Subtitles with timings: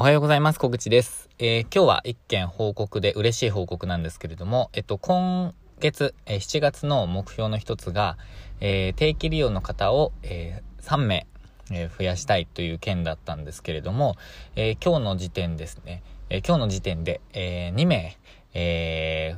[0.00, 0.60] おはようございます。
[0.60, 1.28] 小口です。
[1.40, 8.16] えー、今日は一件報告で嬉しい報告なんですけれども、えっと、今月、えー、7月の目標の一つが、
[8.60, 11.26] えー、定期利用の方を、え3名、
[11.72, 14.14] え増やしたいという件だったんですけれども、
[14.54, 18.16] え今日の時点ですね、え今日の時点で、え2名、
[18.54, 19.34] え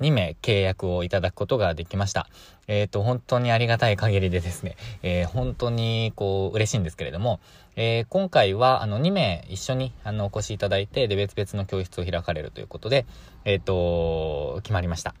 [0.00, 2.28] 2名契約をいただくことができました。
[2.68, 7.40] えっ、ー、と、本当にありがたい限りでですね、 えー、本当にこう、嬉しいんですけれども、
[7.76, 13.06] えー、今回はあの2名一緒にあのお越しいただいて、で、別々の教室を開かれるということで、
[13.44, 15.14] えっ、と、決まりました。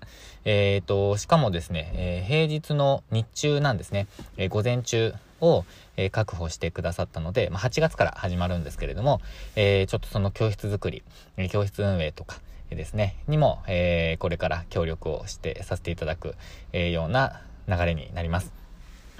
[0.44, 5.64] えっ、と、しかもですね、え平日の日中なんですね、え午前中、を、
[5.96, 9.20] え確保してくださったので、まあ、8月から始まるんですけれども、
[9.56, 11.02] えちょっとその教室作り、
[11.36, 12.40] え教室運営とか、
[12.74, 16.34] ですね、にも、えー、これから協力をしてさせていただく、
[16.72, 18.52] えー、ような流れになります。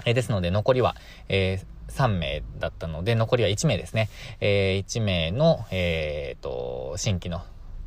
[0.05, 0.95] えー、ですので、残りは、
[1.29, 4.09] え、3名だったので、残りは1名ですね。
[4.39, 7.41] え、1名の、えー、と、新規の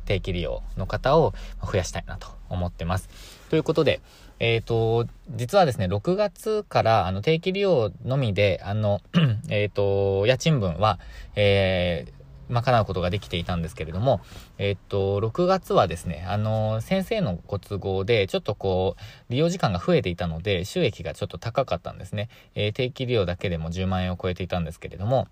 [0.05, 3.09] 定期利用の方を増やしたいなと思ってます。
[3.49, 4.01] ということで、
[4.39, 9.01] えっ、ー、と、実はですね、6月からあの定期利用のみで、あの、
[9.49, 10.99] えっ、ー、と、家賃分は、
[11.35, 12.16] えー、
[12.49, 14.21] 賄うことができていたんですけれども、
[14.57, 22.29] えっと、6月はですね、あの、先生のご都合で、ちょっとこう、利用時間が増えていたので、収益がちょっと高かったんですね。
[22.55, 25.27] えー、定期利用だけでも10万円を超えていたんですけれども、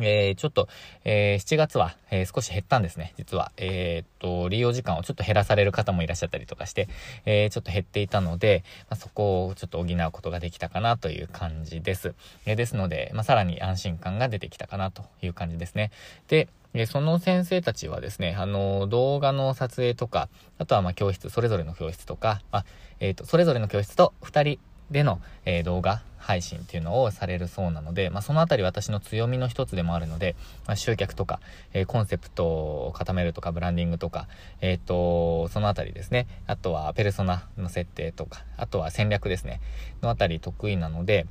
[0.00, 0.68] えー、ちょっと、
[1.04, 3.52] えー、7月は、えー、少し減ったんですね、実は。
[3.56, 6.88] えー、っと、利用時間をちょっと減らされる方もいらっしゃったりとかして、
[7.26, 12.14] え、ちょっと減っていたので、まあ、そこをちょっと補うことができたかなという感じです。
[12.46, 15.90] え、ですので、まあ、さらに安心感が出てきたかなという感じですね。
[16.28, 20.28] で、で、その先生たちはですね、あの、動画の撮影とか、
[20.58, 22.64] あとはま教室、それぞれの教室とか、あ、
[22.98, 24.58] えっ、と、それぞれの教室と2人
[24.90, 31.40] での、えー、動画配信っていうのをされるそうなので、まあ、そのあたり私の強みの一つでもあるので、まあ、集客とか、
[31.74, 34.26] えー、コンセプトを固めるとか、ブランディングとか、
[34.62, 36.26] えっ、と、そのあたりですね。
[36.46, 39.60] あとはペルソナの設定とか、あとは戦略ですね。
[40.02, 41.26] のあたり得意なので、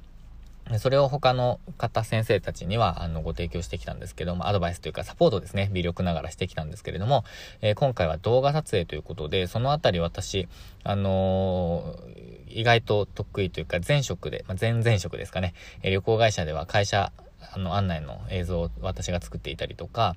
[0.80, 7.26] それを他の方先生たちにはあのご提供してきたんですけども、アドバイスというかサポートですね、微力ながらしてきたんですけれども、
[7.62, 10.48] えー、今回は動画撮影ということで、そのあたり私、
[10.84, 17.12] あのー、意外と得意というか前職で、まあ、前々職ですかね、え、旅行会社では会社
[17.52, 20.16] あの、案内の映像を私が作っていたりとか、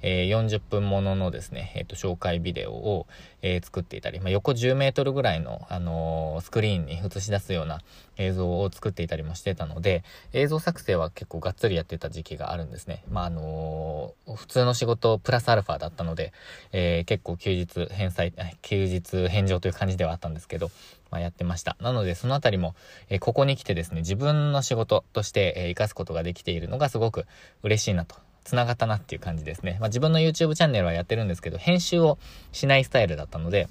[0.00, 3.06] えー、40分もののですね、えっ、ー、と、紹介ビデオを、
[3.42, 7.80] えー、作っていたり、まあ、横10メートルぐらいの、あのスクリーンに映し出すような
[8.16, 13.02] 映像を作っていたりもしてたので、映像作成は結構がっつりやってた時期があるんですね。
[13.10, 16.32] まあ、あの普通の仕事プラスアルファだったので、
[16.72, 18.32] え結構休日返済、
[18.62, 20.70] 休日返上という感じではあったんですけど、
[21.10, 21.76] まあ、やってました。
[21.80, 22.74] なので、そのあたりも、
[23.08, 27.26] え、ここに来てですね、自分の仕事として、えー、活かすことができているのがすごく
[27.62, 28.16] 嬉しいなと。
[28.44, 29.76] 繋がったなっていう感じですね。
[29.78, 32.18] まあ、自分の YouTube チャンネルはやってるんですけど、編集を
[32.52, 33.68] しないスタイルだったので、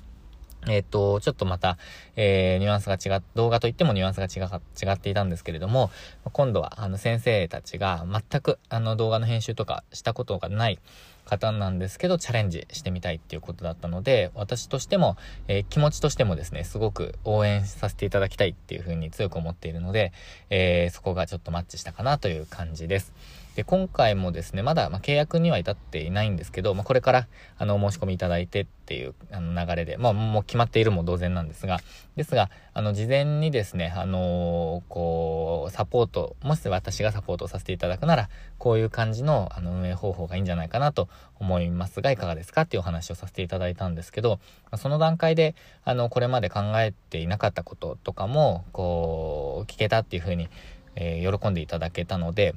[0.67, 1.77] えっ、と、ちょっとまた、
[2.15, 5.89] えー、ニュアンスが違っ、動画といってもニュアンスが違違っていたんですけれども、
[6.31, 10.79] 今度は、あの、先生たちが全く、あの、動画の編集とかしたことがない
[11.27, 15.17] 方なんですけど、チャレンジしてみたいっていうことだったので、私としても、
[15.47, 20.13] えー、気持ちとしてもですね、すごく応援させていただきたいっていうふうに強く思っているので、
[20.49, 23.13] えー、そこがちょっとマッチしたかなという感じです。
[23.57, 31.79] で、今回もですね、まだ、ま契約には至っていないんですけど、まあ、これから、あの、申し込みいただいてっていう、あの、流れで、まあ、もう決まっているも同然なんですが、
[32.15, 38.29] ですが、あの、事前にですね、あのー、こう、サポート、もし私がサポートさせていただくなら、
[38.59, 44.39] こういう感じの、あの、運営方法がいいんじゃないかなと思いますが、いかがですかっていうお話をさせていただいたんですけど、
[44.75, 50.47] その段階で、あの、これまで考えていなかったこととかも、こう、聞けたっていうふうに、
[50.93, 52.53] えー、喜んでいただけたので、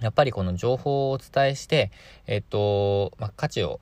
[0.00, 1.90] やっぱりこの情報をお伝えして、
[2.26, 3.80] えっと、まあ、価値を、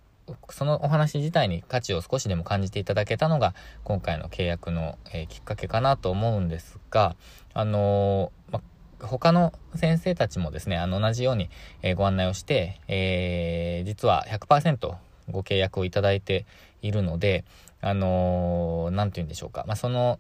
[0.51, 7.17] そのお話自体に価値を少しでも感じていただけたのが、今回の契約の、えー、きっかけかなと思うんですが、
[7.53, 8.61] あのー、ま
[9.01, 11.51] あ、他の先生たちもですね、あの、同じように、
[11.83, 14.95] えー、ご案内をして、えー、実は100%
[15.31, 16.47] ご契約をいただいて
[16.81, 17.45] いるので、
[17.81, 19.65] あのー、なんて言うんでしょうか。
[19.67, 20.19] まあ、その、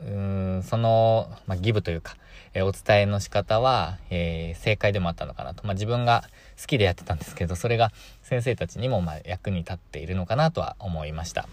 [0.00, 2.16] うーん、その、まあ、ギブというか、
[2.54, 5.64] えー、お伝えの仕方は、えー、正解でもあったのかなと。
[5.64, 6.24] まあ、自分が
[6.60, 7.92] 好きでやってたんですけど、それが
[8.22, 11.48] 先生たちにも、ま、役に立っているのかなとは思いました。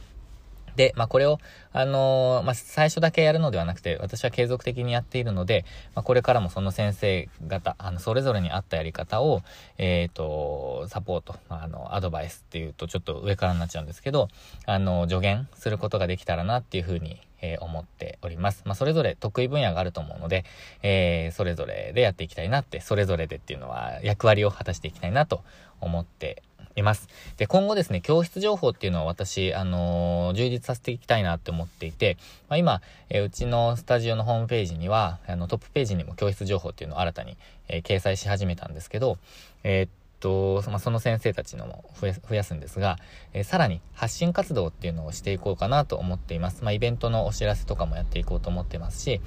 [0.75, 1.39] で、まあ、これを、
[1.71, 9.43] あのー、まあ、最初だけやるのではなくて、私は継続的にやっているので、まあ、これからもその先生方、あの、それぞれに合ったやり方を、
[9.77, 14.29] えっ、ー、と、サポート、あの、アドバイスっていうとちょっと上からになっちゃうんですけど、
[14.65, 18.63] あの、助言することができたらなっていうふうに、えー、思っております。
[18.65, 20.45] まあ、それぞれ得意分野があると思うので、
[20.81, 25.43] えー、それぞれでやっていきたいなって、それぞれでっていうのは役割を果たしていきたいなと
[25.81, 26.41] 思って
[26.75, 27.09] います。
[27.37, 32.17] で、今後ですね、教室情報っていうのは私、あのー、充実させていきたいなって思っていて、
[32.47, 37.37] まあ、今、えー、うちのスタジオのホームページには、あの、トップページにも教室情報っていうのを新たに、
[37.67, 39.17] えー、掲載し始めたんですけど、
[39.63, 42.97] えーと、まあ、その先生たちのも増やすんですが、
[43.33, 46.63] えー、さらに発信活動っていうのをしていこうかなと思っています。
[46.63, 49.19] まあ、イベントのお知らせとかもやっていこうと思ってますし、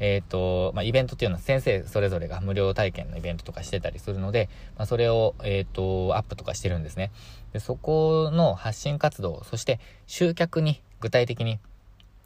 [0.00, 4.48] えっ、ー、と、まあ、イベントっていうのは先生それぞれが無料体験のイベントとかしてたりするので、
[4.78, 7.10] まあ、それを、えっ、ー、と、アップとかしてるんですね。
[7.52, 11.58] で、そこの発信活動、そして集客に具体的に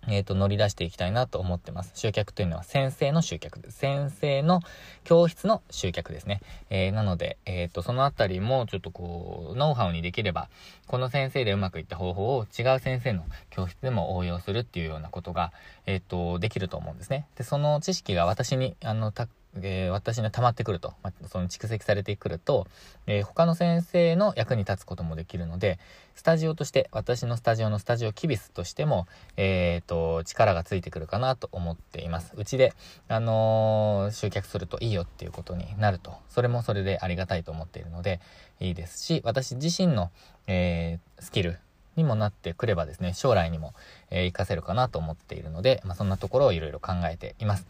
[0.09, 1.93] えっ、ー、と、乗り出していきたいなと思ってます。
[1.95, 3.79] 集客というのは先生の集客です。
[3.79, 4.61] 先生の
[5.05, 6.41] 教室の集客ですね。
[6.71, 10.49] えー、なので、えっ、ー、と、そのあたりもちょっとこう、ノウハウにできれば、
[10.87, 15.53] この先生でうまくいった方法を違う先生の教室でも応用するっていうようなことが、
[15.87, 17.27] えっ、と、できると思うんですね。
[17.37, 19.29] で、その知識が私に、あの、た、
[19.61, 22.67] えー、私に溜まってくると、まその蓄積されてくると、
[23.07, 25.79] えー、他の先生の役に立つこともできるので、
[26.15, 29.07] スタジオとして、私のスタジオのスタジオキビスとしても、
[29.37, 32.33] えっ、ー、と、力がついてくるかなと思っています。
[32.37, 32.73] うちで、
[33.09, 38.21] あの集客するといいよっていうことになると、それもそれでありがたいと思っているので、
[38.61, 40.11] いいですし、私自身の、
[40.47, 41.59] えスキル、
[41.97, 43.75] にもなってくればですね、将来にも、
[44.11, 47.67] えー、活かせるかなと思っているので、まあ、そんなところをいろいろ考えています。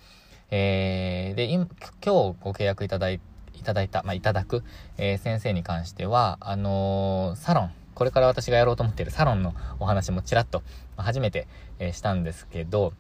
[0.55, 3.21] えー、で、今日ご契約いただい
[3.55, 4.63] いただいた、まあ、いただく、
[4.99, 10.63] えー、先生に関しては、あのー、サロン、これから私がやろうと思っているサロンのお話もちらっと、
[10.97, 12.93] まあ、初めて、えー、したんですけど、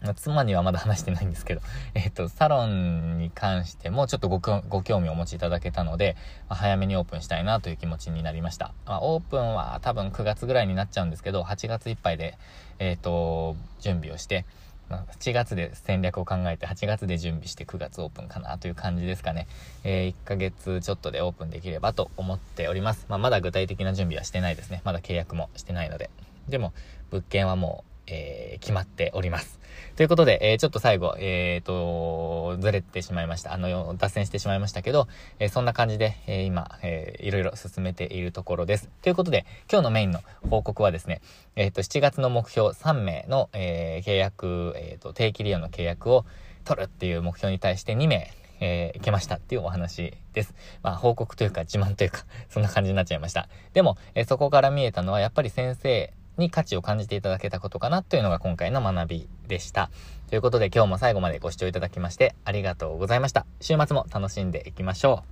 [0.00, 1.60] ま、妻にはまだ話してないんですけど、
[1.94, 6.16] えっ、と、サロンに関してもちょっとごご興味をお持ちいただけたので、
[6.48, 8.72] まあ、早めにオープンしたいなという気持ちになりました。
[8.86, 12.38] まあ、オープンは多分9月ぐらいになっちゃうんですけど、8月いっぱいで、
[12.80, 14.46] えっ、と、準備をして、
[14.90, 19.46] 7月で戦略を考えて8月で準備して9月オープンかなという感じですかね。
[19.84, 23.06] えー、1ヶ月ちょっとでオープンできればと思っております。
[23.08, 24.80] まあ、まだ具体的な準備はしてないですね。
[24.84, 26.10] まだ契約もしてないので。
[26.48, 26.72] でも、
[27.10, 29.58] 物件はもうえー、決まっております。
[29.96, 33.52] ということで、えー、ちょっと最後、えーと、ずれてしまいました。
[33.52, 35.08] あの、脱線してしまいましたけど、
[35.38, 38.88] えー、そんな感じで、え、今、えー、いろいろ進めているところです。
[39.02, 40.20] ということで、今日のメインの
[40.50, 41.20] 報告はですね、
[41.56, 46.24] えっ、と、7月の目標3名の、え、契約、えっ、と、定期利用の契約を
[46.64, 50.54] 取るっていう目標に対して2名、えー、行けましたっていうお話です。
[50.82, 53.48] まあ、報告というか自慢というかそんな感じになっちゃいました。
[53.72, 59.90] でも、えー、そこから見えたのは、やっぱり先生に価値を感じていただけたことかなというのが今回の学びでした。
[60.28, 63.46] ということで今日も最後までご視聴いただきましてありがとうございました。
[63.60, 65.24] 週末も楽しんでいきましょ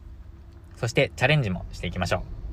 [0.77, 0.79] う。
[0.79, 2.46] そしてチャレンジもしていきましょう。